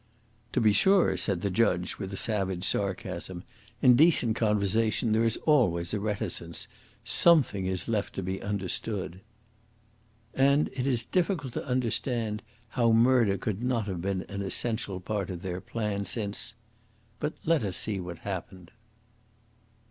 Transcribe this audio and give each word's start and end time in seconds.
"To 0.53 0.59
be 0.59 0.73
sure," 0.73 1.15
said 1.15 1.43
the 1.43 1.51
judge, 1.51 1.99
with 1.99 2.11
a 2.11 2.17
savage 2.17 2.63
sarcasm. 2.63 3.43
"In 3.83 3.95
decent 3.95 4.35
conversation 4.35 5.11
there 5.11 5.23
is 5.23 5.37
always 5.45 5.93
a 5.93 5.99
reticence. 5.99 6.67
Something 7.05 7.67
is 7.67 7.87
left 7.87 8.15
to 8.15 8.23
be 8.23 8.41
understood." 8.41 9.21
And 10.33 10.69
it 10.73 10.87
is 10.87 11.03
difficult 11.03 11.53
to 11.53 11.65
understand 11.67 12.41
how 12.69 12.91
murder 12.91 13.37
could 13.37 13.61
not 13.61 13.85
have 13.85 14.01
been 14.01 14.23
an 14.23 14.41
essential 14.41 14.99
part 14.99 15.29
of 15.29 15.43
their 15.43 15.61
plan, 15.61 16.05
since 16.05 16.55
But 17.19 17.33
let 17.45 17.63
us 17.63 17.77
see 17.77 17.99
what 17.99 18.19
happened. 18.25 18.71